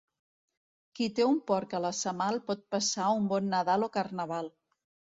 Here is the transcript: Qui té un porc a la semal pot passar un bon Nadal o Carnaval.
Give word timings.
Qui 0.99 1.07
té 1.19 1.27
un 1.33 1.37
porc 1.51 1.77
a 1.77 1.83
la 1.87 1.93
semal 1.99 2.41
pot 2.49 2.67
passar 2.79 3.13
un 3.21 3.31
bon 3.37 3.55
Nadal 3.55 3.91
o 3.91 3.95
Carnaval. 4.03 4.55